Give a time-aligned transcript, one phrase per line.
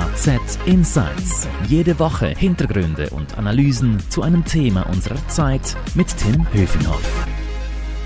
[0.00, 1.46] HZ Insights.
[1.68, 7.26] Jede Woche Hintergründe und Analysen zu einem Thema unserer Zeit mit Tim Höfenhoff.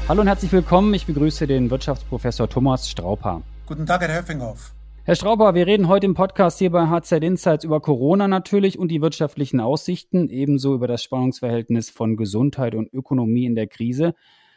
[0.09, 0.93] Hallo und herzlich willkommen.
[0.93, 3.43] Ich begrüße den Wirtschaftsprofessor Thomas Strauper.
[3.67, 4.73] Guten Tag, Herr Höfinghoff.
[5.05, 8.89] Herr Strauper, wir reden heute im Podcast hier bei HZ Insights über Corona natürlich und
[8.89, 14.15] die wirtschaftlichen Aussichten, ebenso über das Spannungsverhältnis von Gesundheit und Ökonomie in der Krise.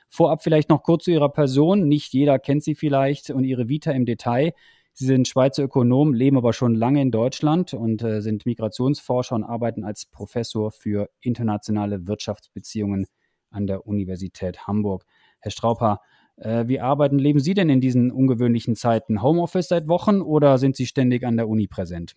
[0.09, 1.87] Vorab vielleicht noch kurz zu Ihrer Person.
[1.87, 4.53] Nicht jeder kennt Sie vielleicht und Ihre Vita im Detail.
[4.99, 9.43] Sie sind Schweizer Ökonom, leben aber schon lange in Deutschland und äh, sind Migrationsforscher und
[9.43, 13.05] arbeiten als Professor für internationale Wirtschaftsbeziehungen
[13.51, 15.05] an der Universität Hamburg.
[15.39, 16.01] Herr Strauper,
[16.37, 19.21] äh, wie arbeiten, leben Sie denn in diesen ungewöhnlichen Zeiten?
[19.21, 22.15] Homeoffice seit Wochen oder sind Sie ständig an der Uni präsent?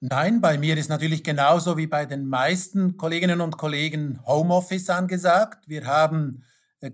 [0.00, 5.68] Nein, bei mir ist natürlich genauso wie bei den meisten Kolleginnen und Kollegen Homeoffice angesagt.
[5.68, 6.44] Wir haben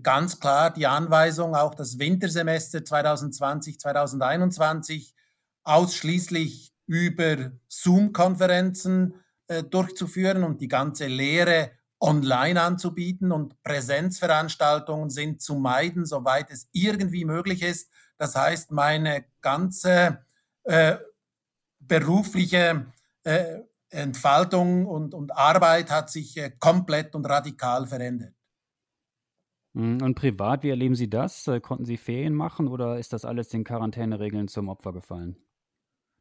[0.02, 5.14] ganz klar die Anweisung, auch das Wintersemester 2020, 2021
[5.62, 9.14] ausschließlich über Zoom-Konferenzen
[9.48, 16.68] äh, durchzuführen und die ganze Lehre online anzubieten und Präsenzveranstaltungen sind zu meiden, soweit es
[16.72, 17.90] irgendwie möglich ist.
[18.18, 20.18] Das heißt, meine ganze
[20.64, 20.96] äh,
[21.78, 22.86] berufliche
[23.24, 28.35] äh, Entfaltung und, und Arbeit hat sich äh, komplett und radikal verändert.
[29.76, 31.46] Hm, und privat, wie erleben Sie das?
[31.46, 35.36] Äh, konnten Sie Ferien machen oder ist das alles den Quarantäneregeln zum Opfer gefallen?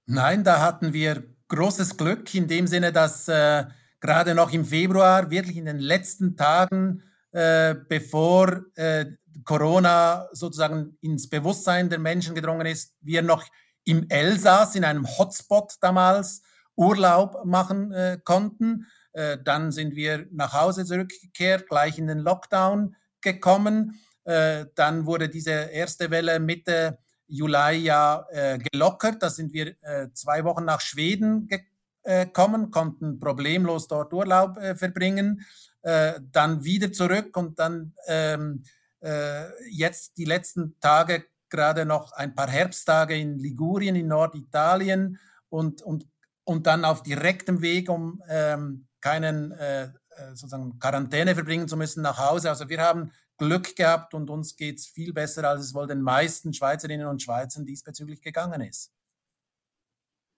[0.08, 3.64] Nein, da hatten wir großes Glück in dem Sinne, dass äh,
[4.02, 9.06] gerade noch im Februar, wirklich in den letzten Tagen, äh, bevor äh,
[9.46, 13.46] Corona sozusagen ins Bewusstsein der Menschen gedrungen ist, wir noch
[13.86, 16.42] im Elsass, in einem Hotspot damals,
[16.76, 18.88] Urlaub machen äh, konnten.
[19.14, 22.96] Äh, dann sind wir nach Hause zurückgekehrt, gleich in den Lockdown
[23.26, 24.00] gekommen.
[24.24, 29.22] Äh, dann wurde diese erste Welle Mitte Juli ja äh, gelockert.
[29.22, 29.76] Da sind wir
[30.14, 35.44] zwei Wochen nach Schweden gekommen äh, kommen, konnten problemlos dort Urlaub äh, verbringen,
[35.82, 38.64] äh, dann wieder zurück und dann ähm,
[39.02, 45.82] äh, jetzt die letzten Tage gerade noch ein paar Herbsttage in Ligurien, in Norditalien und,
[45.82, 46.08] und,
[46.44, 49.90] und dann auf direktem Weg, um ähm, keinen äh,
[50.34, 52.50] sozusagen Quarantäne verbringen zu müssen, nach Hause.
[52.50, 56.02] Also wir haben Glück gehabt und uns geht es viel besser, als es wohl den
[56.02, 58.92] meisten Schweizerinnen und Schweizern diesbezüglich gegangen ist.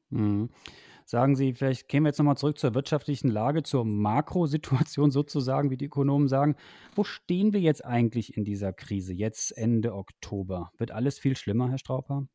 [0.09, 0.50] Mhm.
[1.09, 5.78] Sagen Sie, vielleicht kämen wir jetzt nochmal zurück zur wirtschaftlichen Lage, zur Makrosituation sozusagen, wie
[5.78, 6.56] die Ökonomen sagen.
[6.96, 10.72] Wo stehen wir jetzt eigentlich in dieser Krise, jetzt Ende Oktober?
[10.78, 12.28] Wird alles viel schlimmer, Herr Strauper?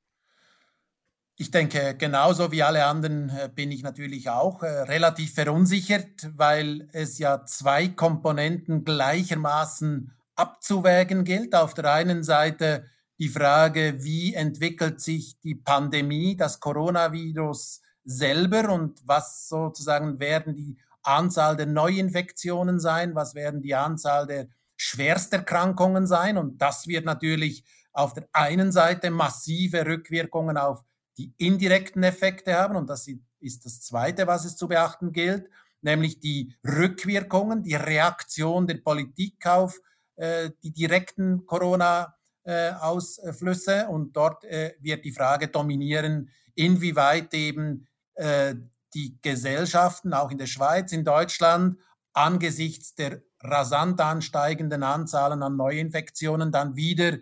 [1.37, 6.89] Ich denke, genauso wie alle anderen äh, bin ich natürlich auch äh, relativ verunsichert, weil
[6.93, 11.55] es ja zwei Komponenten gleichermaßen abzuwägen gilt.
[11.55, 12.85] Auf der einen Seite
[13.19, 20.77] die Frage, wie entwickelt sich die Pandemie, das Coronavirus selber und was sozusagen werden die
[21.05, 27.65] Anzahl der Neuinfektionen sein, was werden die Anzahl der Schwersterkrankungen sein und das wird natürlich
[27.93, 30.83] auf der einen Seite massive Rückwirkungen auf
[31.17, 33.09] die indirekten Effekte haben und das
[33.39, 35.49] ist das Zweite, was es zu beachten gilt,
[35.81, 39.81] nämlich die Rückwirkungen, die Reaktion der Politik auf
[40.17, 48.55] die direkten Corona-Ausflüsse äh, und dort äh, wird die Frage dominieren, inwieweit eben äh,
[48.95, 51.79] die Gesellschaften, auch in der Schweiz, in Deutschland,
[52.13, 57.19] angesichts der rasant ansteigenden Anzahlen an Neuinfektionen dann wieder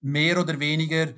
[0.00, 1.08] mehr oder weniger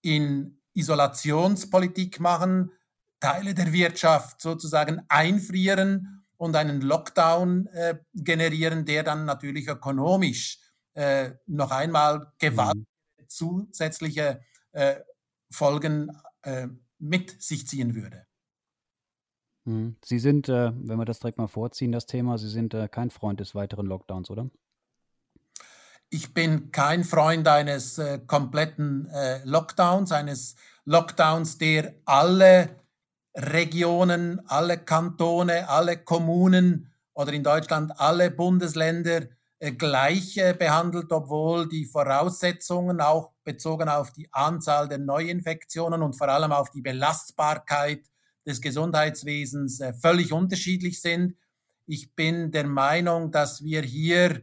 [0.00, 2.70] in Isolationspolitik machen,
[3.18, 10.58] Teile der Wirtschaft sozusagen einfrieren und einen Lockdown äh, generieren, der dann natürlich ökonomisch
[10.94, 12.86] äh, noch einmal Gewalt mhm.
[13.28, 14.40] zusätzliche
[14.72, 14.96] äh,
[15.50, 16.10] Folgen
[16.42, 18.26] äh, mit sich ziehen würde.
[19.64, 19.96] Mhm.
[20.04, 23.10] Sie sind, äh, wenn wir das direkt mal vorziehen, das Thema, Sie sind äh, kein
[23.10, 24.50] Freund des weiteren Lockdowns, oder?
[26.08, 29.10] Ich bin kein Freund eines kompletten
[29.42, 30.54] Lockdowns, eines
[30.84, 32.85] Lockdowns, der alle
[33.36, 39.26] Regionen, alle Kantone, alle Kommunen oder in Deutschland alle Bundesländer
[39.58, 46.28] äh, gleich behandelt, obwohl die Voraussetzungen auch bezogen auf die Anzahl der Neuinfektionen und vor
[46.28, 48.06] allem auf die Belastbarkeit
[48.46, 51.36] des Gesundheitswesens äh, völlig unterschiedlich sind.
[51.86, 54.42] Ich bin der Meinung, dass wir hier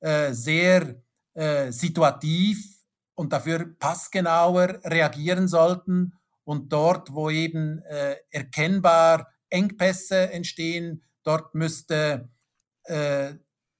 [0.00, 0.96] äh, sehr
[1.70, 2.82] situativ
[3.14, 12.28] und dafür passgenauer reagieren sollten und dort, wo eben äh, erkennbar Engpässe entstehen, dort müsste
[12.84, 13.34] äh,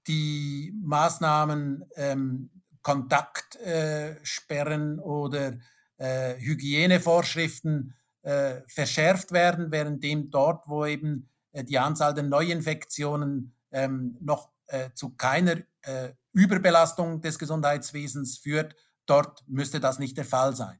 [0.06, 2.50] die Maßnahmen ähm,
[2.82, 5.58] Kontaktsperren oder
[5.98, 14.16] äh, Hygienevorschriften äh, verschärft werden, währenddem dort, wo eben äh, die Anzahl der Neuinfektionen ähm,
[14.20, 18.74] noch äh, zu keiner äh, Überbelastung des Gesundheitswesens führt,
[19.06, 20.78] dort müsste das nicht der Fall sein.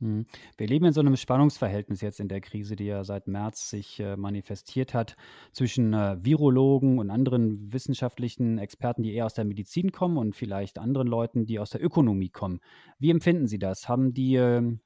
[0.00, 0.26] Hm.
[0.56, 4.00] Wir leben in so einem Spannungsverhältnis jetzt in der Krise, die ja seit März sich
[4.00, 5.16] äh, manifestiert hat,
[5.52, 10.78] zwischen äh, Virologen und anderen wissenschaftlichen Experten, die eher aus der Medizin kommen und vielleicht
[10.78, 12.60] anderen Leuten, die aus der Ökonomie kommen.
[12.98, 13.88] Wie empfinden Sie das?
[13.88, 14.76] Haben die äh,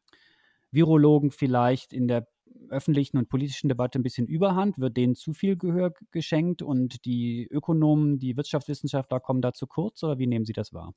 [0.70, 2.28] Virologen vielleicht in der
[2.69, 4.78] öffentlichen und politischen Debatte ein bisschen Überhand?
[4.78, 10.02] Wird denen zu viel Gehör geschenkt und die Ökonomen, die Wirtschaftswissenschaftler kommen da zu kurz
[10.02, 10.93] oder wie nehmen Sie das wahr?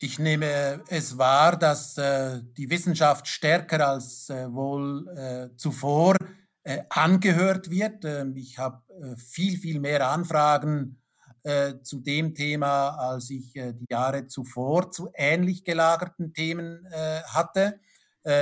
[0.00, 6.14] Ich nehme es wahr, dass äh, die Wissenschaft stärker als äh, wohl äh, zuvor
[6.62, 8.04] äh, angehört wird.
[8.04, 11.02] Ähm, ich habe äh, viel, viel mehr Anfragen
[11.42, 16.86] äh, zu dem Thema, als ich die Jahre zuvor zu ähnlich gelagerten Themen
[17.26, 17.80] hatte.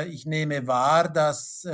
[0.09, 1.69] ich nehme wahr, dass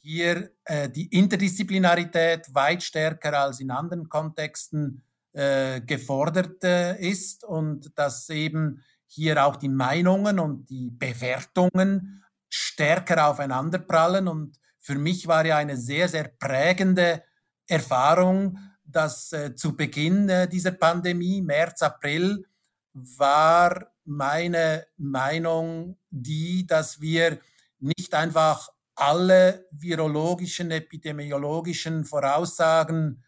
[0.00, 0.50] hier
[0.94, 5.02] die Interdisziplinarität weit stärker als in anderen Kontexten
[5.36, 13.28] äh, gefordert äh, ist und dass eben hier auch die Meinungen und die Bewertungen stärker
[13.28, 14.28] aufeinanderprallen.
[14.28, 17.22] Und für mich war ja eine sehr, sehr prägende
[17.66, 22.46] Erfahrung, dass äh, zu Beginn dieser Pandemie, März, April,
[22.94, 27.40] war meine Meinung die, dass wir
[27.78, 33.22] nicht einfach alle virologischen, epidemiologischen Voraussagen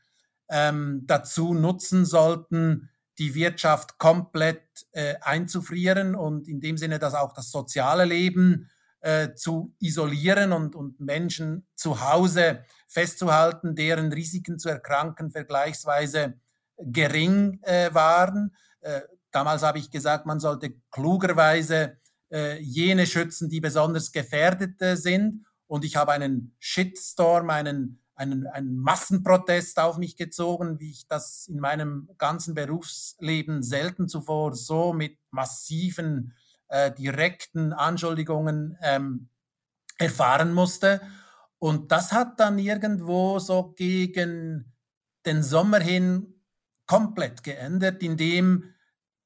[0.49, 4.63] ähm, dazu nutzen sollten, die Wirtschaft komplett
[4.93, 10.75] äh, einzufrieren und in dem Sinne, dass auch das soziale Leben äh, zu isolieren und,
[10.75, 16.35] und Menschen zu Hause festzuhalten, deren Risiken zu erkranken vergleichsweise
[16.79, 18.55] gering äh, waren.
[18.81, 21.99] Äh, damals habe ich gesagt, man sollte klugerweise
[22.31, 25.45] äh, jene schützen, die besonders gefährdet äh, sind.
[25.67, 31.47] Und ich habe einen Shitstorm, einen einen, einen Massenprotest auf mich gezogen, wie ich das
[31.47, 36.35] in meinem ganzen Berufsleben selten zuvor so mit massiven
[36.69, 39.29] äh, direkten Anschuldigungen ähm,
[39.99, 41.01] erfahren musste.
[41.61, 44.73] Und das hat dann irgendwo so gegen
[45.25, 46.35] den Sommer hin
[46.87, 48.75] komplett geändert, indem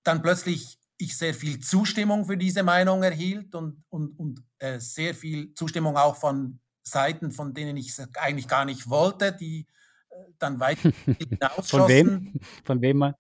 [0.02, 5.14] dann plötzlich ich sehr viel Zustimmung für diese Meinung erhielt und, und, und äh, sehr
[5.14, 9.66] viel Zustimmung auch von Seiten, von denen ich es eigentlich gar nicht wollte, die
[10.10, 11.64] äh, dann weit hinausschossen.
[11.64, 12.40] Von wem?
[12.64, 13.14] Von wem mal?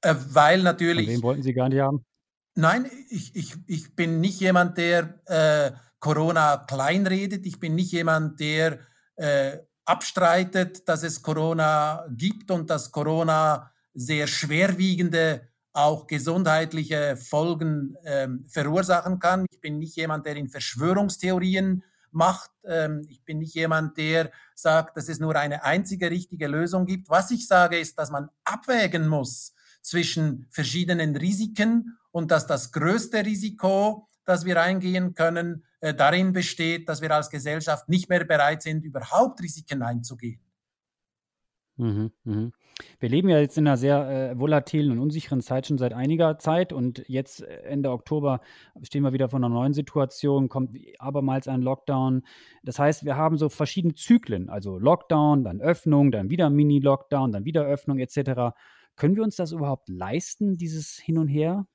[0.00, 1.06] Äh, weil natürlich.
[1.06, 2.04] Von wem wollten Sie gar nicht haben?
[2.56, 7.44] Nein, ich, ich, ich bin nicht jemand, der äh, Corona kleinredet.
[7.46, 8.78] Ich bin nicht jemand, der
[9.16, 18.44] äh, abstreitet, dass es Corona gibt und dass Corona sehr schwerwiegende, auch gesundheitliche Folgen ähm,
[18.48, 19.46] verursachen kann.
[19.50, 21.82] Ich bin nicht jemand, der in Verschwörungstheorien
[22.14, 22.50] macht.
[22.64, 27.08] Ähm, ich bin nicht jemand, der sagt, dass es nur eine einzige richtige Lösung gibt.
[27.08, 33.24] Was ich sage, ist, dass man abwägen muss zwischen verschiedenen Risiken und dass das größte
[33.24, 38.62] Risiko, das wir eingehen können, äh, darin besteht, dass wir als Gesellschaft nicht mehr bereit
[38.62, 40.40] sind, überhaupt Risiken einzugehen.
[41.76, 42.50] Mhm, mh.
[42.98, 46.38] Wir leben ja jetzt in einer sehr äh, volatilen und unsicheren Zeit schon seit einiger
[46.38, 48.40] Zeit und jetzt äh, Ende Oktober
[48.82, 52.22] stehen wir wieder vor einer neuen Situation, kommt abermals ein Lockdown.
[52.62, 57.44] Das heißt, wir haben so verschiedene Zyklen, also Lockdown, dann Öffnung, dann wieder Mini-Lockdown, dann
[57.44, 58.54] wieder Öffnung etc.
[58.96, 61.66] Können wir uns das überhaupt leisten, dieses Hin und Her?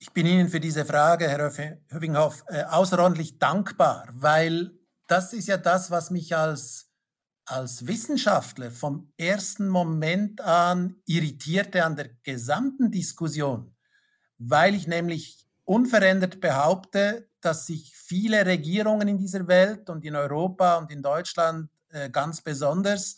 [0.00, 1.52] Ich bin Ihnen für diese Frage, Herr
[1.88, 4.72] Höfinghoff, äh, außerordentlich dankbar, weil
[5.06, 6.89] das ist ja das, was mich als
[7.44, 13.74] als Wissenschaftler vom ersten Moment an irritierte an der gesamten Diskussion,
[14.38, 20.76] weil ich nämlich unverändert behaupte, dass sich viele Regierungen in dieser Welt und in Europa
[20.76, 23.16] und in Deutschland äh, ganz besonders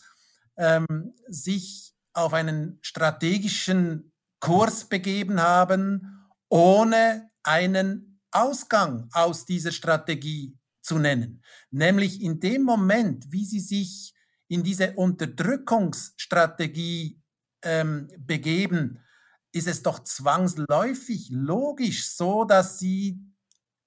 [0.57, 10.99] ähm, sich auf einen strategischen Kurs begeben haben, ohne einen Ausgang aus dieser Strategie zu
[10.99, 11.43] nennen.
[11.71, 14.12] Nämlich in dem Moment, wie sie sich
[14.53, 17.21] in diese Unterdrückungsstrategie
[17.63, 18.99] ähm, begeben,
[19.51, 23.19] ist es doch zwangsläufig logisch so, dass sie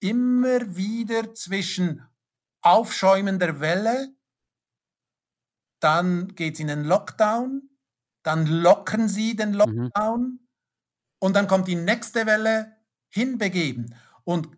[0.00, 2.02] immer wieder zwischen
[2.62, 4.12] aufschäumender Welle,
[5.80, 7.70] dann geht es in den Lockdown,
[8.25, 9.56] dann lockern sie den mhm.
[9.56, 10.40] Lockdown mhm.
[11.20, 12.75] und dann kommt die nächste Welle
[13.08, 13.94] hinbegeben.
[14.25, 14.49] Und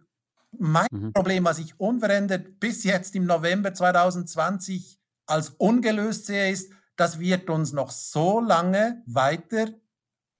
[0.52, 1.12] mein mhm.
[1.12, 4.97] Problem, was ich unverändert bis jetzt im November 2020
[5.28, 9.68] als ungelöst sehe, ist, das wird uns noch so lange weiter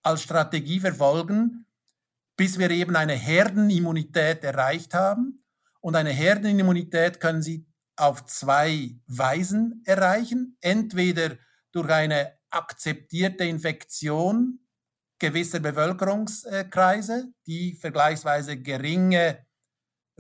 [0.02, 1.66] als Strategie verfolgen,
[2.36, 5.44] bis wir eben eine Herdenimmunität erreicht haben.
[5.80, 7.66] Und eine Herdenimmunität können Sie
[7.96, 10.56] auf zwei Weisen erreichen.
[10.60, 11.36] Entweder
[11.72, 14.60] durch eine akzeptierte Infektion
[15.18, 19.44] gewisser Bevölkerungskreise, die vergleichsweise geringe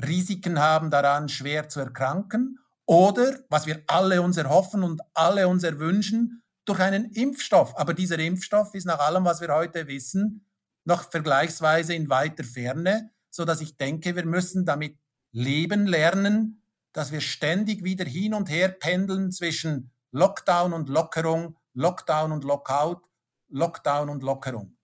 [0.00, 2.58] Risiken haben daran, schwer zu erkranken.
[2.88, 7.76] Oder, was wir alle uns erhoffen und alle uns erwünschen, durch einen Impfstoff.
[7.76, 10.46] Aber dieser Impfstoff ist nach allem, was wir heute wissen,
[10.84, 14.96] noch vergleichsweise in weiter Ferne, sodass ich denke, wir müssen damit
[15.32, 16.62] leben lernen,
[16.94, 23.02] dass wir ständig wieder hin und her pendeln zwischen Lockdown und Lockerung, Lockdown und Lockout,
[23.50, 24.78] Lockdown und Lockerung.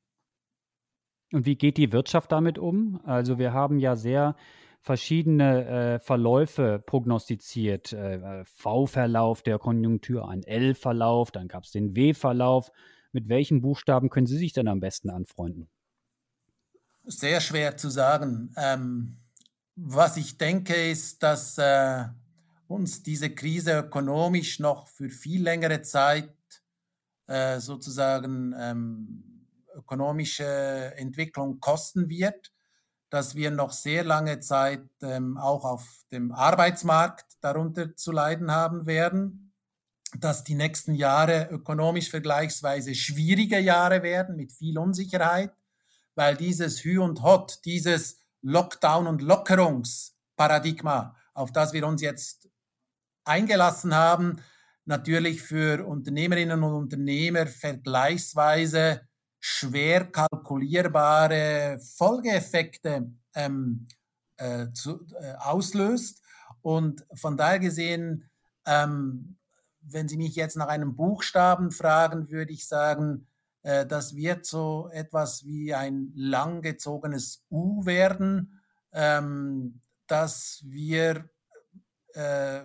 [1.32, 3.00] Und wie geht die Wirtschaft damit um?
[3.06, 4.36] Also wir haben ja sehr
[4.84, 5.64] verschiedene
[5.94, 7.94] äh, Verläufe prognostiziert.
[7.94, 12.70] Äh, V-Verlauf der Konjunktur, ein L-Verlauf, dann gab es den W-Verlauf.
[13.10, 15.70] Mit welchen Buchstaben können Sie sich denn am besten anfreunden?
[17.04, 18.54] Sehr schwer zu sagen.
[18.58, 19.16] Ähm,
[19.74, 22.04] was ich denke, ist, dass äh,
[22.68, 26.34] uns diese Krise ökonomisch noch für viel längere Zeit
[27.26, 32.53] äh, sozusagen ähm, ökonomische Entwicklung kosten wird,
[33.14, 38.86] dass wir noch sehr lange Zeit ähm, auch auf dem Arbeitsmarkt darunter zu leiden haben
[38.86, 39.54] werden,
[40.18, 45.52] dass die nächsten Jahre ökonomisch vergleichsweise schwierige Jahre werden mit viel Unsicherheit,
[46.16, 52.48] weil dieses Hü und Hot, dieses Lockdown- und Lockerungsparadigma, auf das wir uns jetzt
[53.24, 54.40] eingelassen haben,
[54.86, 59.02] natürlich für Unternehmerinnen und Unternehmer vergleichsweise
[59.46, 63.86] schwer kalkulierbare Folgeeffekte ähm,
[64.38, 66.22] äh, zu, äh, auslöst.
[66.62, 68.30] Und von daher gesehen,
[68.64, 69.36] ähm,
[69.82, 73.26] wenn Sie mich jetzt nach einem Buchstaben fragen, würde ich sagen,
[73.62, 78.62] äh, das wird so etwas wie ein langgezogenes U werden,
[78.94, 81.28] ähm, dass wir
[82.14, 82.62] äh,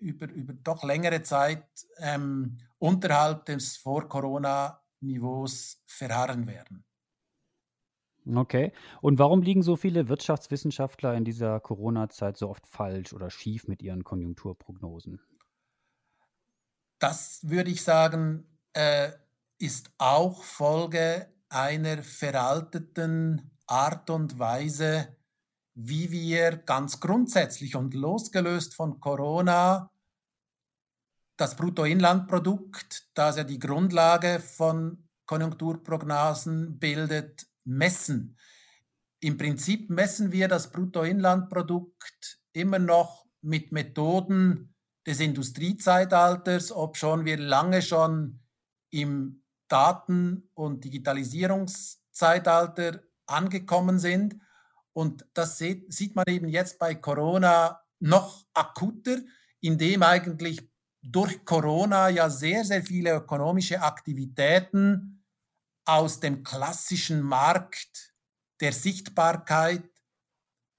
[0.00, 3.76] über, über doch längere Zeit ähm, unterhalb des
[5.04, 6.84] Vor-Corona-Niveaus verharren werden.
[8.26, 8.72] Okay.
[9.02, 13.82] Und warum liegen so viele Wirtschaftswissenschaftler in dieser Corona-Zeit so oft falsch oder schief mit
[13.82, 15.20] ihren Konjunkturprognosen?
[16.98, 19.10] Das würde ich sagen, äh,
[19.58, 25.14] ist auch Folge einer veralteten Art und Weise,
[25.74, 29.90] wie wir ganz grundsätzlich und losgelöst von Corona
[31.36, 38.38] das Bruttoinlandprodukt, das ja die Grundlage von Konjunkturprognosen bildet, messen.
[39.20, 44.74] Im Prinzip messen wir das Bruttoinlandprodukt immer noch mit Methoden
[45.06, 48.42] des Industriezeitalters, obschon wir lange schon
[48.90, 54.36] im Daten- und Digitalisierungszeitalter angekommen sind.
[54.92, 59.18] Und das sieht man eben jetzt bei Corona noch akuter,
[59.60, 60.70] indem eigentlich
[61.04, 65.24] durch Corona ja sehr, sehr viele ökonomische Aktivitäten
[65.84, 68.14] aus dem klassischen Markt
[68.60, 69.88] der Sichtbarkeit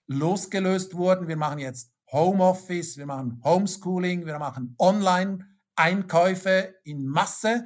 [0.08, 1.28] losgelöst wurden.
[1.28, 7.66] Wir machen jetzt Homeoffice, wir machen Homeschooling, wir machen Online-Einkäufe in Masse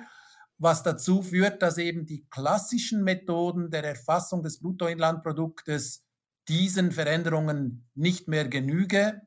[0.60, 6.06] was dazu führt, dass eben die klassischen Methoden der Erfassung des Bruttoinlandproduktes
[6.48, 9.22] diesen Veränderungen nicht mehr Genüge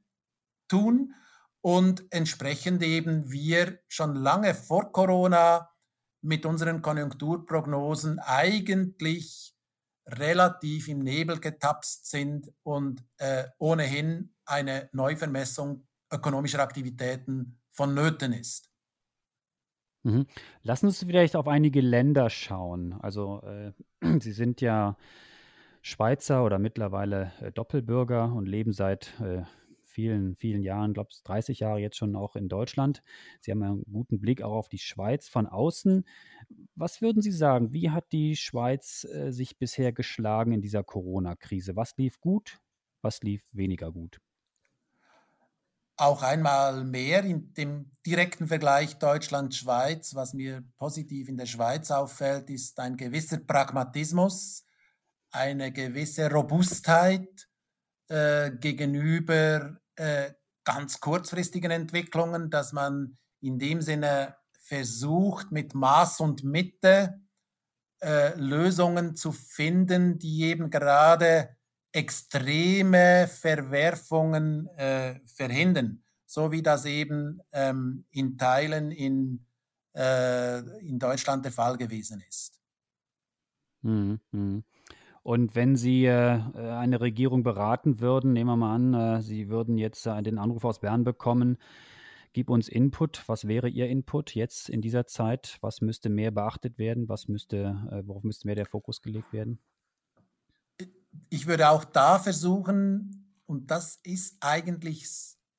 [0.68, 1.14] tun
[1.62, 5.70] und entsprechend eben wir schon lange vor Corona
[6.20, 9.54] mit unseren Konjunkturprognosen eigentlich
[10.06, 18.68] relativ im Nebel getapst sind und äh, ohnehin eine Neuvermessung ökonomischer Aktivitäten vonnöten ist.
[20.04, 20.26] Mhm.
[20.62, 22.92] Lassen Sie vielleicht auf einige Länder schauen.
[22.94, 23.72] Also, äh,
[24.20, 24.96] Sie sind ja
[25.80, 29.42] Schweizer oder mittlerweile äh, Doppelbürger und leben seit äh,
[29.92, 33.02] vielen, vielen Jahren, glaube ich, 30 Jahre jetzt schon auch in Deutschland.
[33.40, 36.04] Sie haben einen guten Blick auch auf die Schweiz von außen.
[36.74, 37.72] Was würden Sie sagen?
[37.72, 41.76] Wie hat die Schweiz äh, sich bisher geschlagen in dieser Corona-Krise?
[41.76, 42.58] Was lief gut?
[43.02, 44.20] Was lief weniger gut?
[46.02, 50.14] auch einmal mehr in dem direkten Vergleich Deutschland-Schweiz.
[50.14, 54.66] Was mir positiv in der Schweiz auffällt, ist ein gewisser Pragmatismus,
[55.30, 57.48] eine gewisse Robustheit
[58.08, 66.44] äh, gegenüber äh, ganz kurzfristigen Entwicklungen, dass man in dem Sinne versucht, mit Maß und
[66.44, 67.20] Mitte
[68.02, 71.56] äh, Lösungen zu finden, die eben gerade
[71.92, 79.46] extreme Verwerfungen äh, verhindern, so wie das eben ähm, in Teilen in,
[79.94, 82.60] äh, in Deutschland der Fall gewesen ist.
[83.82, 84.64] Mhm.
[85.22, 89.78] Und wenn Sie äh, eine Regierung beraten würden, nehmen wir mal an, äh, Sie würden
[89.78, 91.58] jetzt äh, den Anruf aus Bern bekommen,
[92.32, 93.22] gib uns Input.
[93.28, 95.58] Was wäre Ihr Input jetzt in dieser Zeit?
[95.60, 97.08] Was müsste mehr beachtet werden?
[97.08, 99.60] Was müsste, äh, worauf müsste mehr der Fokus gelegt werden?
[101.30, 105.06] Ich würde auch da versuchen, und das ist eigentlich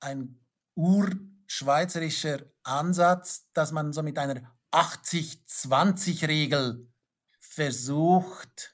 [0.01, 0.41] ein
[0.75, 4.41] urschweizerischer Ansatz, dass man so mit einer
[4.71, 6.91] 80-20-Regel
[7.39, 8.72] versucht,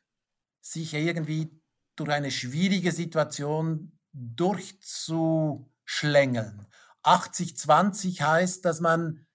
[0.71, 1.59] sich irgendwie
[1.95, 6.67] durch eine schwierige Situation durchzuschlängeln.
[7.03, 9.25] 80-20 heißt, dass man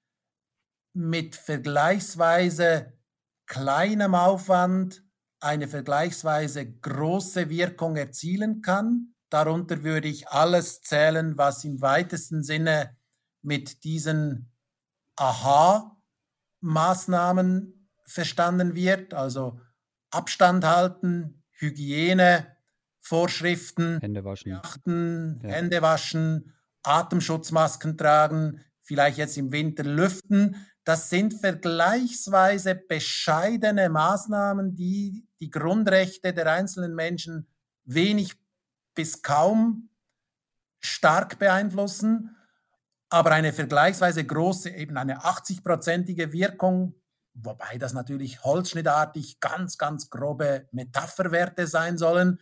[0.92, 2.96] mit vergleichsweise
[3.46, 5.02] kleinem Aufwand
[5.40, 9.14] eine vergleichsweise große Wirkung erzielen kann.
[9.28, 12.96] Darunter würde ich alles zählen, was im weitesten Sinne
[13.42, 14.52] mit diesen
[15.16, 19.60] Aha-Maßnahmen verstanden wird, also
[20.14, 22.46] Abstand halten, Hygiene,
[23.00, 25.50] Vorschriften, Hände waschen, beachten, ja.
[25.50, 30.56] Hände waschen, Atemschutzmasken tragen, vielleicht jetzt im Winter lüften.
[30.84, 37.46] Das sind vergleichsweise bescheidene Maßnahmen, die die Grundrechte der einzelnen Menschen
[37.84, 38.34] wenig
[38.94, 39.90] bis kaum
[40.80, 42.36] stark beeinflussen,
[43.08, 46.94] aber eine vergleichsweise große, eben eine 80-prozentige Wirkung
[47.34, 52.40] wobei das natürlich holzschnittartig ganz, ganz grobe Metapherwerte sein sollen,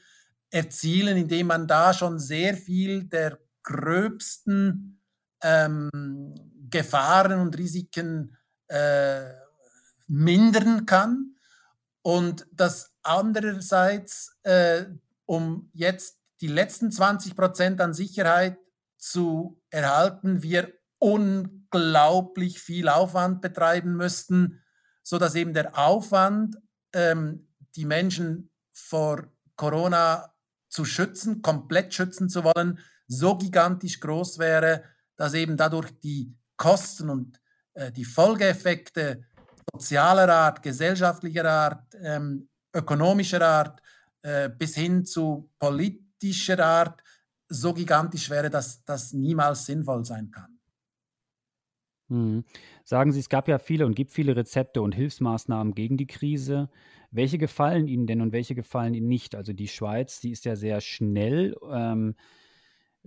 [0.51, 5.01] erzielen, indem man da schon sehr viel der gröbsten
[5.43, 6.35] ähm,
[6.71, 8.37] Gefahren und Risiken
[8.69, 9.23] äh,
[10.07, 11.37] mindern kann.
[12.03, 14.87] Und das andererseits, äh,
[15.25, 18.59] um jetzt die letzten 20 Prozent an Sicherheit
[18.99, 24.62] zu erhalten, wir unglaublich viel Aufwand betreiben müssten,
[25.03, 26.57] so dass eben der Aufwand,
[26.93, 29.25] ähm, die Menschen vor
[29.57, 30.35] Corona
[30.69, 34.85] zu schützen, komplett schützen zu wollen, so gigantisch groß wäre,
[35.17, 37.41] dass eben dadurch die Kosten und
[37.75, 39.25] äh, die Folgeeffekte
[39.73, 43.83] sozialer Art, gesellschaftlicher Art, ähm, ökonomischer Art
[44.23, 47.03] äh, bis hin zu politischer Art
[47.49, 50.59] so gigantisch wäre, dass das niemals sinnvoll sein kann.
[52.09, 52.45] Mhm.
[52.85, 56.69] Sagen Sie, es gab ja viele und gibt viele Rezepte und Hilfsmaßnahmen gegen die Krise.
[57.11, 59.35] Welche gefallen Ihnen denn und welche gefallen Ihnen nicht?
[59.35, 62.15] Also die Schweiz, die ist ja sehr schnell ähm,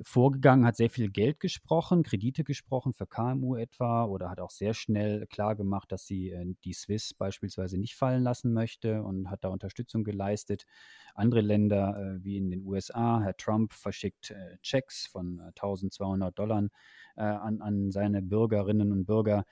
[0.02, 4.74] vorgegangen, hat sehr viel Geld gesprochen, Kredite gesprochen für KMU etwa oder hat auch sehr
[4.74, 9.50] schnell klargemacht, dass sie äh, die Swiss beispielsweise nicht fallen lassen möchte und hat da
[9.50, 10.66] Unterstützung geleistet.
[11.14, 16.70] Andere Länder äh, wie in den USA, Herr Trump verschickt äh, Checks von 1200 Dollar
[17.16, 19.46] an, an seine Bürgerinnen und Bürger.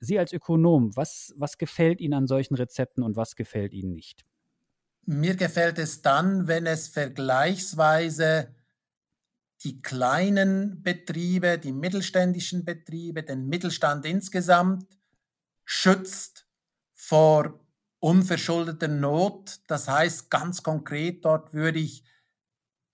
[0.00, 4.26] Sie als Ökonom, was, was gefällt Ihnen an solchen Rezepten und was gefällt Ihnen nicht?
[5.06, 8.48] Mir gefällt es dann, wenn es vergleichsweise
[9.62, 14.98] die kleinen Betriebe, die mittelständischen Betriebe, den Mittelstand insgesamt
[15.64, 16.46] schützt
[16.94, 17.60] vor
[17.98, 19.60] unverschuldeter Not.
[19.66, 22.04] Das heißt ganz konkret, dort würde ich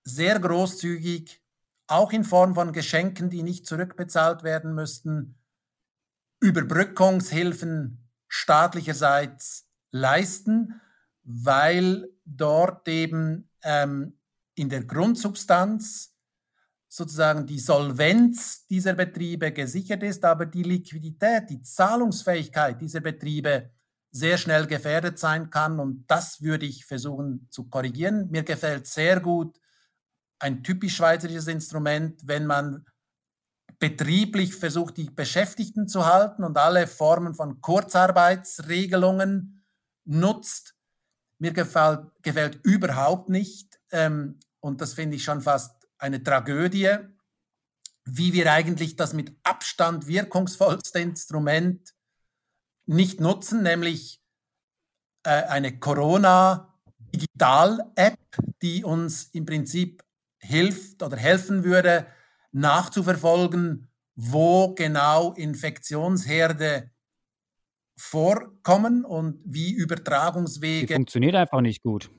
[0.04, 1.40] sehr großzügig,
[1.86, 5.38] auch in Form von Geschenken, die nicht zurückbezahlt werden müssten,
[6.40, 10.80] Überbrückungshilfen staatlicherseits leisten,
[11.22, 14.18] weil dort eben ähm,
[14.54, 16.14] in der Grundsubstanz
[16.94, 23.70] sozusagen die Solvenz dieser Betriebe gesichert ist, aber die Liquidität, die Zahlungsfähigkeit dieser Betriebe
[24.10, 25.80] sehr schnell gefährdet sein kann.
[25.80, 28.28] Und das würde ich versuchen zu korrigieren.
[28.30, 29.58] Mir gefällt sehr gut
[30.38, 32.84] ein typisch schweizerisches Instrument, wenn man
[33.78, 39.64] betrieblich versucht, die Beschäftigten zu halten und alle Formen von Kurzarbeitsregelungen
[40.04, 40.74] nutzt.
[41.38, 46.98] Mir gefällt, gefällt überhaupt nicht, ähm, und das finde ich schon fast eine Tragödie,
[48.04, 51.94] wie wir eigentlich das mit Abstand wirkungsvollste Instrument
[52.86, 54.20] nicht nutzen, nämlich
[55.22, 58.18] äh, eine Corona-Digital-App,
[58.60, 60.02] die uns im Prinzip
[60.40, 62.08] hilft oder helfen würde,
[62.50, 66.90] nachzuverfolgen, wo genau Infektionsherde
[67.96, 70.88] vorkommen und wie Übertragungswege.
[70.88, 72.10] Die funktioniert einfach nicht gut.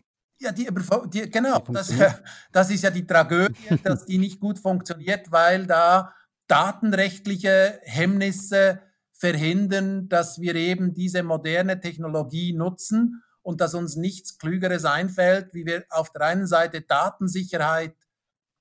[0.43, 0.67] Ja, die,
[1.13, 1.93] die genau, das,
[2.51, 6.13] das, ist ja die Tragödie, dass die nicht gut funktioniert, weil da
[6.47, 8.81] datenrechtliche Hemmnisse
[9.13, 15.65] verhindern, dass wir eben diese moderne Technologie nutzen und dass uns nichts Klügeres einfällt, wie
[15.65, 17.95] wir auf der einen Seite Datensicherheit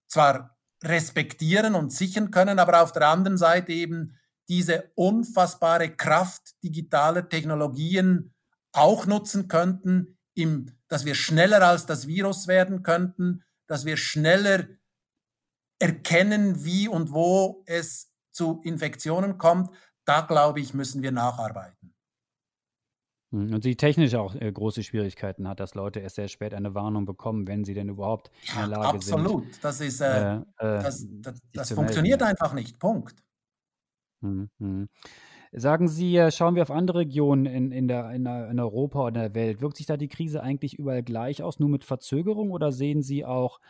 [0.06, 4.16] zwar respektieren und sichern können, aber auf der anderen Seite eben
[4.48, 8.32] diese unfassbare Kraft digitaler Technologien
[8.72, 14.66] auch nutzen könnten im, dass wir schneller als das Virus werden könnten, dass wir schneller
[15.78, 19.70] erkennen, wie und wo es zu Infektionen kommt.
[20.04, 21.94] Da glaube ich, müssen wir nacharbeiten.
[23.32, 26.74] Hm, und sie technisch auch äh, große Schwierigkeiten hat, dass Leute erst sehr spät eine
[26.74, 29.44] Warnung bekommen, wenn sie denn überhaupt in der Lage absolut.
[29.44, 29.64] sind.
[29.64, 29.64] Absolut.
[29.64, 32.30] Das, ist, äh, äh, äh, das, das, das funktioniert melden.
[32.30, 32.78] einfach nicht.
[32.78, 33.16] Punkt.
[34.20, 34.88] Hm, hm.
[35.54, 39.28] Sagen Sie, äh, schauen wir auf andere Regionen in, in, der, in, in Europa oder
[39.28, 39.60] der Welt.
[39.60, 43.24] Wirkt sich da die Krise eigentlich überall gleich aus, nur mit Verzögerung oder sehen Sie
[43.24, 43.60] auch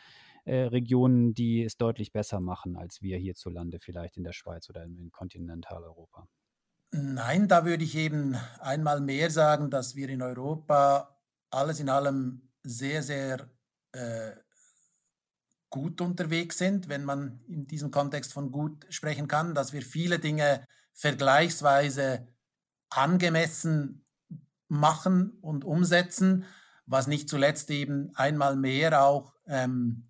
[0.45, 4.85] äh, Regionen, die es deutlich besser machen als wir hierzulande, vielleicht in der Schweiz oder
[4.85, 6.29] in, in Kontinentaleuropa?
[6.93, 11.17] Nein, da würde ich eben einmal mehr sagen, dass wir in Europa
[11.51, 13.51] alles in allem sehr, sehr
[13.93, 14.33] äh,
[15.71, 20.19] gut unterwegs sind, wenn man in diesem Kontext von gut sprechen kann, dass wir viele
[20.19, 22.29] Dinge vergleichsweise
[22.91, 24.05] angemessen
[24.69, 26.45] machen und umsetzen,
[26.87, 30.07] was nicht zuletzt eben einmal mehr auch ähm,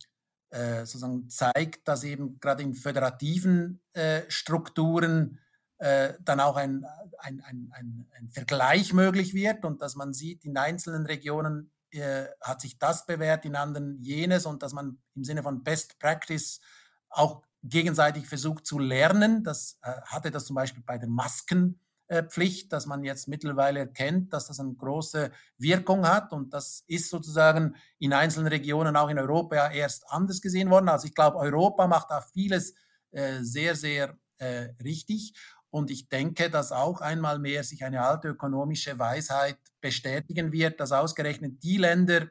[0.50, 5.38] äh, sozusagen zeigt, dass eben gerade in föderativen äh, Strukturen
[5.78, 6.84] äh, dann auch ein,
[7.18, 12.60] ein, ein, ein, Vergleich möglich wird und dass man sieht, in einzelnen Regionen äh, hat
[12.60, 16.60] sich das bewährt, in anderen jenes und dass man im Sinne von Best Practice
[17.08, 19.44] auch gegenseitig versucht zu lernen.
[19.44, 24.48] Das äh, hatte das zum Beispiel bei der Maskenpflicht, dass man jetzt mittlerweile erkennt, dass
[24.48, 26.32] das eine große Wirkung hat.
[26.32, 30.88] Und das ist sozusagen in einzelnen Regionen, auch in Europa, ja erst anders gesehen worden.
[30.88, 32.74] Also ich glaube, Europa macht da vieles
[33.12, 35.34] äh, sehr, sehr äh, richtig.
[35.70, 40.92] Und ich denke, dass auch einmal mehr sich eine alte ökonomische Weisheit bestätigen wird, dass
[40.92, 42.28] ausgerechnet die Länder,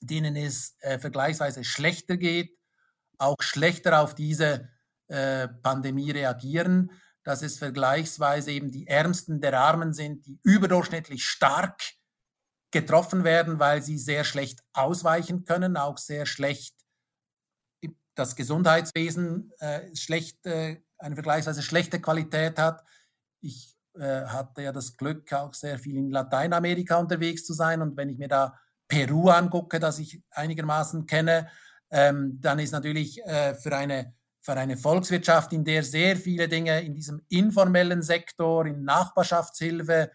[0.00, 2.58] denen es äh, vergleichsweise schlechter geht,
[3.22, 4.68] auch schlechter auf diese
[5.08, 6.90] äh, Pandemie reagieren,
[7.24, 11.80] dass es vergleichsweise eben die Ärmsten der Armen sind, die überdurchschnittlich stark
[12.72, 16.74] getroffen werden, weil sie sehr schlecht ausweichen können, auch sehr schlecht
[18.14, 22.84] das Gesundheitswesen äh, schlecht, äh, eine vergleichsweise schlechte Qualität hat.
[23.40, 27.82] Ich äh, hatte ja das Glück, auch sehr viel in Lateinamerika unterwegs zu sein.
[27.82, 28.58] Und wenn ich mir da
[28.88, 31.48] Peru angucke, das ich einigermaßen kenne,
[31.92, 36.80] ähm, dann ist natürlich äh, für, eine, für eine Volkswirtschaft, in der sehr viele Dinge
[36.80, 40.10] in diesem informellen Sektor, in Nachbarschaftshilfe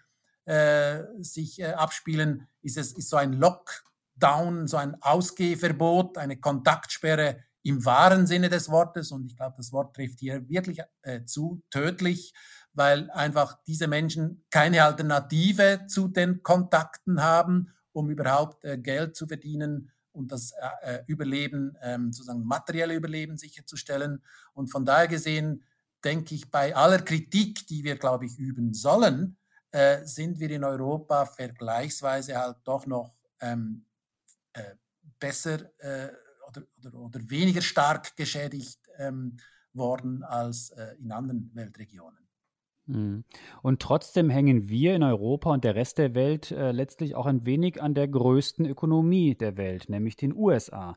[0.45, 7.43] äh, sich äh, abspielen, ist es ist so ein Lockdown, so ein Ausgehverbot, eine Kontaktsperre
[7.61, 9.11] im wahren Sinne des Wortes.
[9.11, 12.33] Und ich glaube, das Wort trifft hier wirklich äh, zu tödlich,
[12.73, 19.27] weil einfach diese Menschen keine Alternative zu den Kontakten haben, um überhaupt äh, Geld zu
[19.27, 24.23] verdienen und das äh, äh, Überleben, ähm, sozusagen materielle Überleben sicherzustellen.
[24.53, 25.63] Und von daher gesehen,
[26.03, 29.37] denke ich, bei aller Kritik, die wir, glaube ich, üben sollen,
[29.71, 33.85] äh, sind wir in Europa vergleichsweise halt doch noch ähm,
[34.53, 34.75] äh,
[35.19, 36.09] besser äh,
[36.47, 39.37] oder, oder, oder, weniger stark geschädigt ähm,
[39.73, 42.26] worden als äh, in anderen Weltregionen.
[42.87, 43.23] Mhm.
[43.61, 47.45] Und trotzdem hängen wir in Europa und der Rest der Welt äh, letztlich auch ein
[47.45, 50.95] wenig an der größten Ökonomie der Welt, nämlich den USA.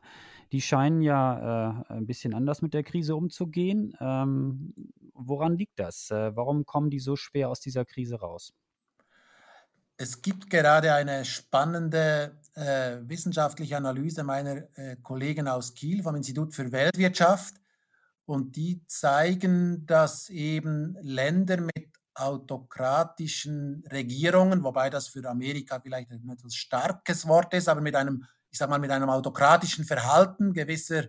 [0.51, 3.95] Die scheinen ja äh, ein bisschen anders mit der Krise umzugehen.
[3.99, 4.73] Ähm,
[5.13, 6.11] woran liegt das?
[6.11, 8.53] Äh, warum kommen die so schwer aus dieser Krise raus?
[9.97, 16.55] Es gibt gerade eine spannende äh, wissenschaftliche Analyse meiner äh, Kollegen aus Kiel vom Institut
[16.55, 17.60] für Weltwirtschaft
[18.25, 26.29] und die zeigen, dass eben Länder mit autokratischen Regierungen, wobei das für Amerika vielleicht ein
[26.29, 31.05] etwas starkes Wort ist, aber mit einem, ich sag mal, mit einem autokratischen Verhalten gewisser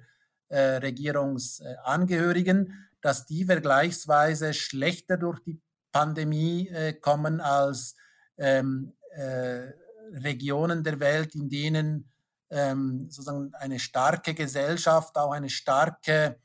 [0.48, 7.96] äh, Regierungsangehörigen, dass die vergleichsweise schlechter durch die Pandemie äh, kommen als
[8.38, 9.72] ähm, äh,
[10.12, 12.10] Regionen der Welt, in denen
[12.50, 16.38] ähm, sozusagen eine starke Gesellschaft, auch eine starke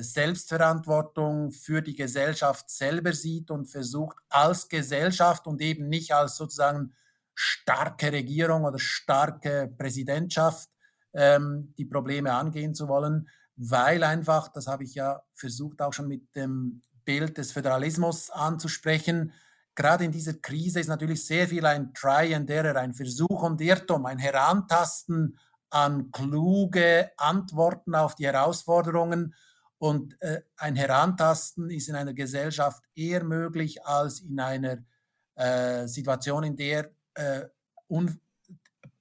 [0.00, 6.94] Selbstverantwortung für die Gesellschaft selber sieht und versucht als Gesellschaft und eben nicht als sozusagen
[7.34, 10.70] starke Regierung oder starke Präsidentschaft
[11.12, 16.08] ähm, die Probleme angehen zu wollen, weil einfach, das habe ich ja versucht auch schon
[16.08, 19.32] mit dem Bild des Föderalismus anzusprechen,
[19.74, 23.60] gerade in dieser Krise ist natürlich sehr viel ein Try and Error, ein Versuch und
[23.60, 25.38] Irrtum, ein Herantasten
[25.70, 29.34] an kluge Antworten auf die Herausforderungen
[29.78, 34.78] und äh, ein Herantasten ist in einer Gesellschaft eher möglich als in einer
[35.36, 37.42] äh, Situation, in der äh,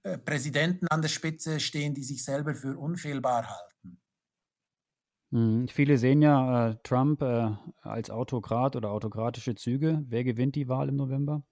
[0.03, 3.99] äh, Präsidenten an der Spitze stehen, die sich selber für unfehlbar halten.
[5.31, 7.49] Hm, viele sehen ja äh, Trump äh,
[7.81, 10.03] als Autokrat oder autokratische Züge.
[10.07, 11.43] Wer gewinnt die Wahl im November?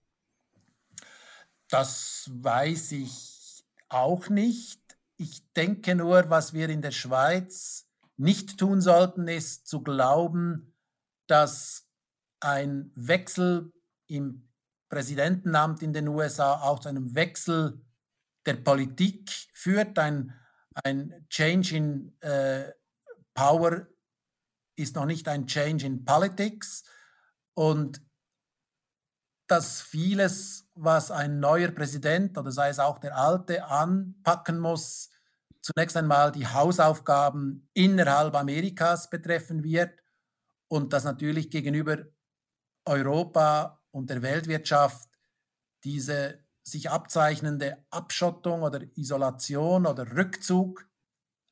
[1.68, 4.80] Das weiß ich auch nicht.
[5.18, 10.74] Ich denke nur, was wir in der Schweiz nicht tun sollten, ist zu glauben,
[11.28, 11.88] dass
[12.40, 13.74] ein Wechsel
[14.08, 14.50] im
[14.90, 17.82] Präsidentenamt in den USA auch zu einem Wechsel
[18.46, 19.98] der Politik führt.
[19.98, 20.34] Ein,
[20.84, 22.72] ein Change in äh,
[23.34, 23.88] Power
[24.76, 26.84] ist noch nicht ein Change in Politics.
[27.56, 28.02] Und
[29.48, 35.10] dass vieles, was ein neuer Präsident oder sei es auch der alte anpacken muss,
[35.66, 40.00] zunächst einmal die Hausaufgaben innerhalb Amerikas betreffen wird
[40.68, 42.06] und dass natürlich gegenüber
[42.86, 45.10] Europa und der Weltwirtschaft
[45.84, 50.88] diese sich abzeichnende Abschottung oder Isolation oder Rückzug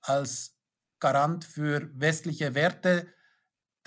[0.02, 0.56] als
[1.00, 3.12] Garant für westliche Werte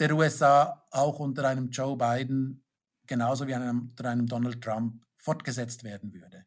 [0.01, 2.65] der USA auch unter einem Joe Biden
[3.07, 6.47] genauso wie einem, unter einem Donald Trump fortgesetzt werden würde.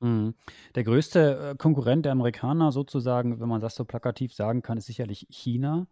[0.00, 0.34] Mhm.
[0.74, 4.86] Der größte äh, Konkurrent der Amerikaner sozusagen, wenn man das so plakativ sagen kann, ist
[4.86, 5.88] sicherlich China.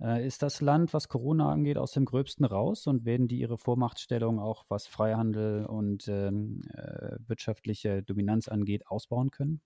[0.00, 3.56] Äh, ist das Land, was Corona angeht, aus dem Gröbsten raus und werden die ihre
[3.56, 9.62] Vormachtstellung auch was Freihandel und ähm, äh, wirtschaftliche Dominanz angeht, ausbauen können?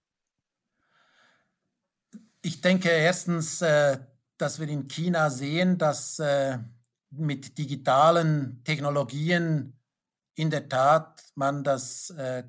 [2.40, 3.98] Ich denke erstens, äh,
[4.38, 6.20] dass wir in China sehen, dass
[7.10, 9.78] mit digitalen Technologien
[10.34, 12.42] in der Tat man das äh,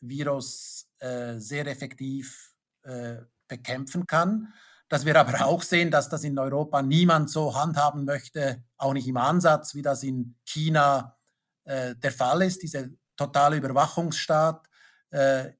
[0.00, 3.16] Coronavirus äh, sehr effektiv äh,
[3.48, 4.52] bekämpfen kann.
[4.88, 9.08] Dass wir aber auch sehen, dass das in Europa niemand so handhaben möchte, auch nicht
[9.08, 11.16] im Ansatz, wie das in China
[11.64, 12.84] äh, der Fall ist, dieser
[13.16, 14.64] totale Überwachungsstaat.
[15.10, 15.50] Äh,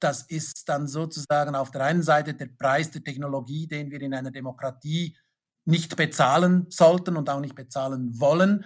[0.00, 4.12] das ist dann sozusagen auf der einen Seite der Preis der Technologie, den wir in
[4.12, 5.16] einer Demokratie
[5.64, 8.64] nicht bezahlen sollten und auch nicht bezahlen wollen.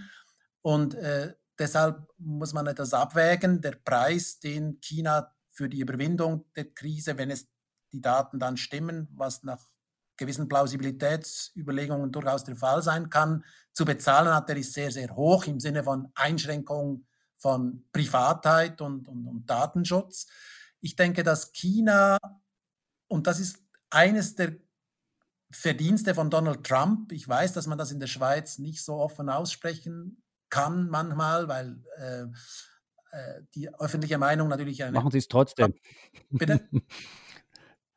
[0.63, 3.61] Und äh, deshalb muss man etwas abwägen.
[3.61, 7.49] Der Preis, den China für die Überwindung der Krise, wenn es
[7.93, 9.61] die Daten dann stimmen, was nach
[10.17, 15.47] gewissen Plausibilitätsüberlegungen durchaus der Fall sein kann, zu bezahlen hat, der ist sehr, sehr hoch
[15.47, 17.07] im Sinne von Einschränkung
[17.39, 20.27] von Privatheit und, und, und Datenschutz.
[20.81, 22.19] Ich denke, dass China,
[23.09, 23.59] und das ist
[23.91, 24.57] eines der
[25.51, 27.13] Verdienste von Donald Trump.
[27.13, 31.83] Ich weiß, dass man das in der Schweiz nicht so offen aussprechen kann manchmal, weil
[31.97, 32.23] äh,
[33.13, 34.93] äh, die öffentliche Meinung natürlich eine.
[34.93, 35.75] Machen Sie es trotzdem.
[36.31, 36.69] Bitte?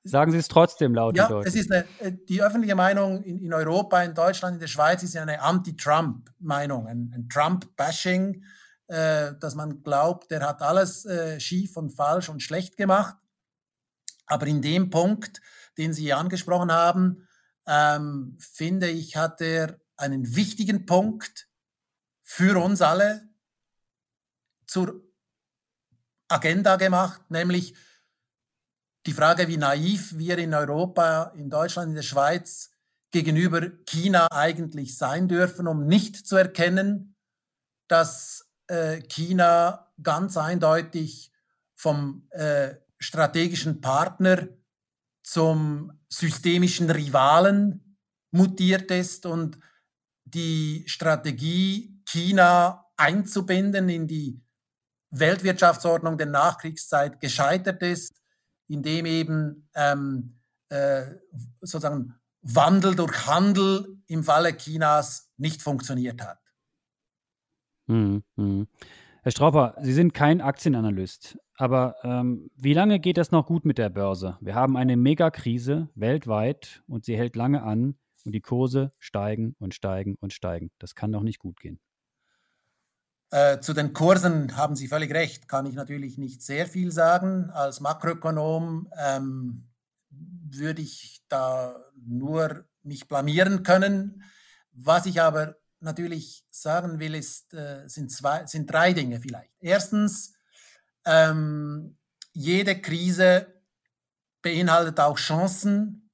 [0.03, 1.15] Sagen Sie es trotzdem laut.
[1.15, 4.67] Ja, es ist eine, äh, die öffentliche Meinung in, in, Europa, in Deutschland, in der
[4.67, 8.43] Schweiz ist eine Anti-Trump-Meinung, ein, ein Trump-Bashing,
[8.87, 13.15] äh, dass man glaubt, der hat alles äh, schief und falsch und schlecht gemacht.
[14.25, 15.41] Aber in dem Punkt,
[15.77, 17.27] den Sie angesprochen haben,
[17.67, 21.47] ähm, finde ich, hat er einen wichtigen Punkt
[22.35, 23.29] für uns alle
[24.65, 25.03] zur
[26.27, 27.75] Agenda gemacht, nämlich
[29.05, 32.71] die Frage, wie naiv wir in Europa, in Deutschland, in der Schweiz
[33.11, 37.15] gegenüber China eigentlich sein dürfen, um nicht zu erkennen,
[37.87, 41.31] dass äh, China ganz eindeutig
[41.75, 44.47] vom äh, strategischen Partner
[45.21, 47.99] zum systemischen Rivalen
[48.31, 49.59] mutiert ist und
[50.25, 54.39] die Strategie, China einzubinden in die
[55.09, 58.21] Weltwirtschaftsordnung der Nachkriegszeit gescheitert ist,
[58.67, 61.05] indem eben ähm, äh,
[61.61, 66.39] sozusagen Wandel durch Handel im Falle Chinas nicht funktioniert hat.
[67.87, 68.67] Hm, hm.
[69.23, 73.77] Herr Strauper, Sie sind kein Aktienanalyst, aber ähm, wie lange geht das noch gut mit
[73.79, 74.37] der Börse?
[74.39, 79.73] Wir haben eine Megakrise weltweit und sie hält lange an und die Kurse steigen und
[79.73, 80.71] steigen und steigen.
[80.77, 81.79] Das kann doch nicht gut gehen.
[83.33, 87.49] Äh, zu den Kursen haben Sie völlig recht, kann ich natürlich nicht sehr viel sagen.
[87.49, 89.71] Als Makroökonom ähm,
[90.11, 94.21] würde ich da nur mich blamieren können.
[94.71, 99.51] Was ich aber natürlich sagen will, ist, äh, sind, zwei, sind drei Dinge vielleicht.
[99.59, 100.35] Erstens,
[101.03, 101.97] ähm,
[102.33, 103.47] jede Krise
[104.43, 106.11] beinhaltet auch Chancen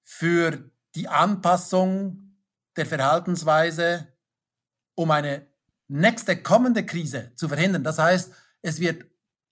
[0.00, 2.36] für die Anpassung
[2.76, 4.06] der Verhaltensweise,
[4.94, 5.51] um eine
[5.92, 7.84] nächste kommende Krise zu verhindern.
[7.84, 9.04] Das heißt, es wird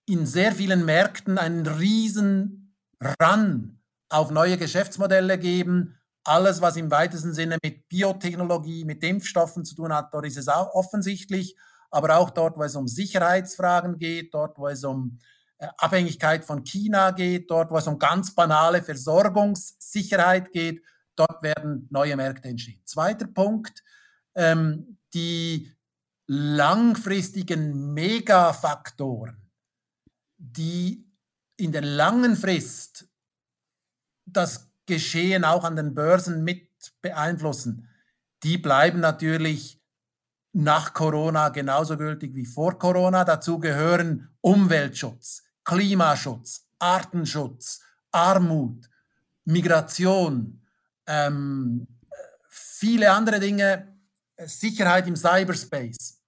[0.07, 2.75] in sehr vielen Märkten einen riesen
[3.23, 9.75] Run auf neue Geschäftsmodelle geben, alles, was im weitesten Sinne mit Biotechnologie, mit Impfstoffen zu
[9.75, 11.57] tun hat, dort ist es auch offensichtlich,
[11.91, 15.19] aber auch dort, wo es um Sicherheitsfragen geht, dort, wo es um
[15.59, 20.83] äh, Abhängigkeit von China geht, dort, wo es um ganz banale Versorgungssicherheit geht,
[21.17, 22.83] dort werden neue Märkte entstehen.
[22.85, 23.83] Zweiter Punkt,
[24.35, 25.73] ähm, die
[26.33, 29.51] langfristigen Megafaktoren,
[30.37, 31.05] die
[31.57, 33.09] in der langen Frist
[34.27, 36.69] das Geschehen auch an den Börsen mit
[37.03, 37.89] beeinflussen,
[38.45, 39.83] die bleiben natürlich
[40.53, 43.25] nach Corona genauso gültig wie vor Corona.
[43.25, 47.81] Dazu gehören Umweltschutz, Klimaschutz, Artenschutz,
[48.13, 48.89] Armut,
[49.45, 50.65] Migration,
[51.07, 51.89] ähm,
[52.49, 53.99] viele andere Dinge,
[54.47, 56.20] Sicherheit im Cyberspace,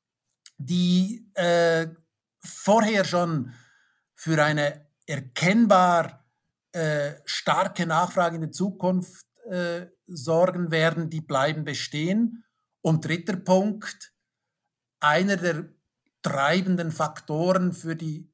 [0.66, 1.88] die äh,
[2.44, 3.52] vorher schon
[4.14, 6.24] für eine erkennbar
[6.72, 12.44] äh, starke Nachfrage in der Zukunft äh, sorgen werden, die bleiben bestehen.
[12.80, 14.12] Und dritter Punkt,
[15.00, 15.68] einer der
[16.22, 18.32] treibenden Faktoren für die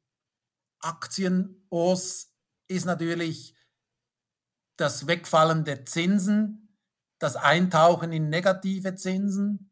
[0.81, 2.33] Aktien-Os
[2.69, 3.55] ist natürlich
[4.77, 6.77] das Wegfallen der Zinsen,
[7.19, 9.71] das Eintauchen in negative Zinsen.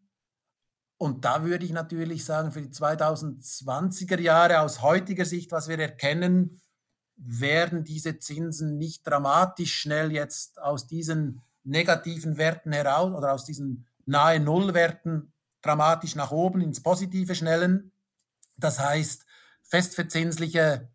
[0.99, 5.79] Und da würde ich natürlich sagen, für die 2020er Jahre aus heutiger Sicht, was wir
[5.79, 6.61] erkennen,
[7.17, 13.87] werden diese Zinsen nicht dramatisch schnell jetzt aus diesen negativen Werten heraus oder aus diesen
[14.07, 15.33] nahe Nullwerten
[15.63, 17.93] dramatisch nach oben ins Positive schnellen.
[18.57, 19.27] Das heißt,
[19.63, 20.89] festverzinsliche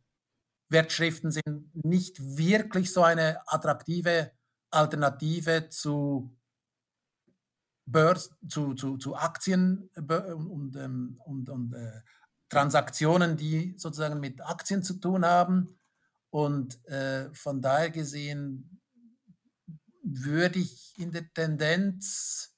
[0.69, 4.31] Wertschriften sind nicht wirklich so eine attraktive
[4.69, 6.31] Alternative zu
[7.91, 12.01] Börs, zu, zu, zu Aktien und, ähm, und, und äh,
[12.49, 15.79] Transaktionen, die sozusagen mit Aktien zu tun haben.
[16.29, 18.81] Und äh, von daher gesehen
[20.03, 22.55] würde ich in der Tendenz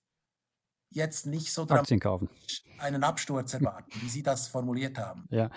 [0.89, 2.29] jetzt nicht so Aktien kaufen.
[2.79, 5.27] einen Absturz erwarten, wie Sie das formuliert haben.
[5.31, 5.49] Ja.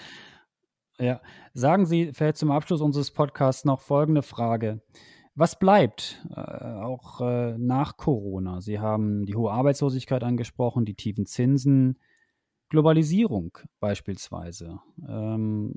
[0.98, 1.20] Ja,
[1.52, 4.80] sagen Sie vielleicht zum Abschluss unseres Podcasts noch folgende Frage.
[5.38, 8.62] Was bleibt äh, auch äh, nach Corona?
[8.62, 11.98] Sie haben die hohe Arbeitslosigkeit angesprochen, die tiefen Zinsen,
[12.70, 14.80] Globalisierung beispielsweise.
[15.06, 15.74] Ähm,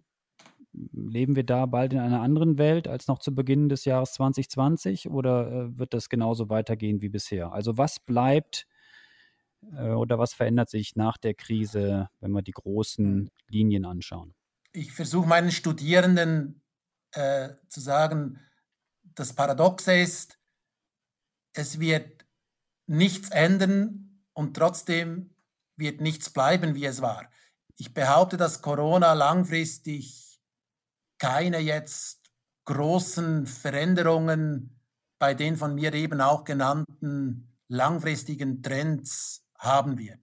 [0.71, 5.09] leben wir da bald in einer anderen Welt als noch zu Beginn des Jahres 2020
[5.09, 7.51] oder äh, wird das genauso weitergehen wie bisher?
[7.51, 8.65] Also was bleibt
[9.75, 14.33] äh, oder was verändert sich nach der Krise, wenn wir die großen Linien anschauen?
[14.71, 16.61] Ich versuche meinen Studierenden
[17.11, 18.39] äh, zu sagen,
[19.19, 20.39] das Paradoxe ist,
[21.53, 22.25] es wird
[22.87, 25.35] nichts ändern und trotzdem
[25.75, 27.29] wird nichts bleiben, wie es war.
[27.75, 30.41] Ich behaupte, dass Corona langfristig
[31.17, 32.31] keine jetzt
[32.65, 34.79] großen Veränderungen
[35.19, 40.21] bei den von mir eben auch genannten langfristigen Trends haben wird.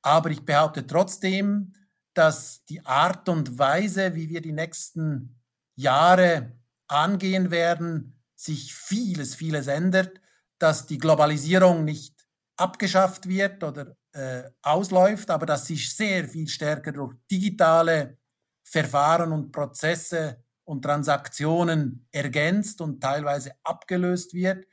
[0.00, 1.74] Aber ich behaupte trotzdem,
[2.14, 5.38] dass die Art und Weise, wie wir die nächsten
[5.74, 10.20] Jahre angehen werden, sich vieles, vieles ändert,
[10.58, 12.14] dass die Globalisierung nicht
[12.56, 18.18] abgeschafft wird oder äh, ausläuft, aber dass sich sehr viel stärker durch digitale
[18.62, 24.66] Verfahren und Prozesse und Transaktionen ergänzt und teilweise abgelöst wird.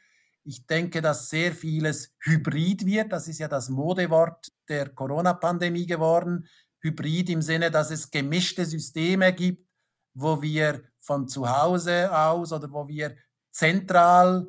[0.44, 3.12] Ich denke, dass sehr vieles hybrid wird.
[3.12, 6.48] Das ist ja das Modewort der Corona-Pandemie geworden.
[6.82, 9.68] Hybrid im Sinne, dass es gemischte Systeme gibt,
[10.14, 13.16] wo wir von zu Hause aus oder wo wir
[13.60, 14.48] zentral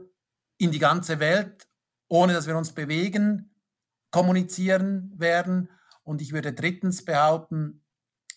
[0.56, 1.68] in die ganze Welt,
[2.08, 3.52] ohne dass wir uns bewegen,
[4.12, 5.68] kommunizieren werden.
[6.04, 7.84] Und ich würde drittens behaupten,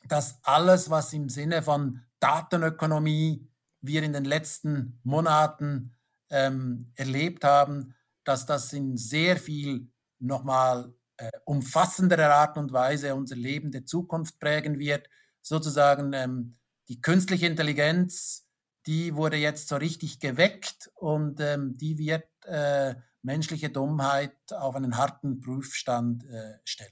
[0.07, 3.47] dass alles, was im Sinne von Datenökonomie
[3.81, 5.93] wir in den letzten Monaten
[6.31, 13.35] ähm, erlebt haben, dass das in sehr viel nochmal äh, umfassenderer Art und Weise unser
[13.35, 15.07] Leben der Zukunft prägen wird.
[15.43, 16.57] Sozusagen ähm,
[16.87, 18.47] die künstliche Intelligenz
[18.85, 24.97] die wurde jetzt so richtig geweckt und ähm, die wird äh, menschliche Dummheit auf einen
[24.97, 26.91] harten Prüfstand äh, stellen.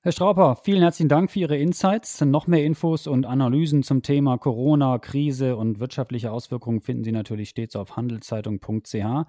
[0.00, 2.20] Herr Strauper, vielen herzlichen Dank für Ihre Insights.
[2.20, 7.48] Noch mehr Infos und Analysen zum Thema Corona, Krise und wirtschaftliche Auswirkungen finden Sie natürlich
[7.48, 9.26] stets auf handelszeitung.ch.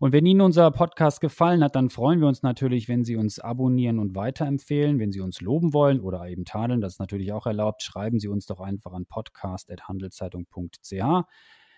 [0.00, 3.40] Und wenn Ihnen unser Podcast gefallen hat, dann freuen wir uns natürlich, wenn Sie uns
[3.40, 5.00] abonnieren und weiterempfehlen.
[5.00, 8.28] Wenn Sie uns loben wollen oder eben tadeln, das ist natürlich auch erlaubt, schreiben Sie
[8.28, 11.26] uns doch einfach an podcast.handelszeitung.ch.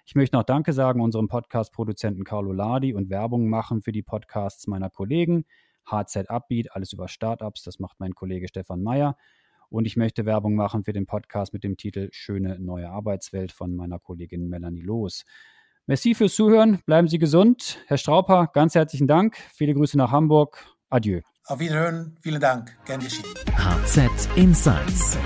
[0.04, 4.66] Ich möchte noch Danke sagen unserem Podcast-Produzenten Carlo Ladi und Werbung machen für die Podcasts
[4.66, 5.46] meiner Kollegen.
[5.86, 9.16] HZ Upbeat, alles über Startups, das macht mein Kollege Stefan Meyer.
[9.70, 13.74] Und ich möchte Werbung machen für den Podcast mit dem Titel Schöne neue Arbeitswelt von
[13.74, 15.24] meiner Kollegin Melanie Loos.
[15.90, 16.78] Merci fürs Zuhören.
[16.86, 17.80] Bleiben Sie gesund.
[17.88, 19.36] Herr Strauper, ganz herzlichen Dank.
[19.52, 20.64] Viele Grüße nach Hamburg.
[20.88, 21.20] Adieu.
[21.46, 22.16] Auf Wiederhören.
[22.20, 22.78] Vielen Dank.
[22.84, 23.24] Gern geschehen.
[23.56, 25.18] HZ Insights